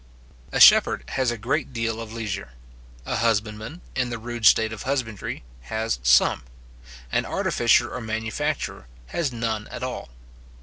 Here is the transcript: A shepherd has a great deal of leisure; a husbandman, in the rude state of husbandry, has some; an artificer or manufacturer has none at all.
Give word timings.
A 0.51 0.59
shepherd 0.59 1.03
has 1.09 1.29
a 1.29 1.37
great 1.37 1.73
deal 1.73 2.01
of 2.01 2.11
leisure; 2.11 2.53
a 3.05 3.17
husbandman, 3.17 3.81
in 3.95 4.09
the 4.09 4.17
rude 4.17 4.47
state 4.47 4.73
of 4.73 4.81
husbandry, 4.81 5.43
has 5.69 5.99
some; 6.01 6.41
an 7.11 7.23
artificer 7.23 7.87
or 7.93 8.01
manufacturer 8.01 8.87
has 9.09 9.31
none 9.31 9.67
at 9.67 9.83
all. 9.83 10.09